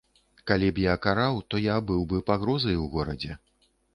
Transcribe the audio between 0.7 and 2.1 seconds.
б я караў, то я быў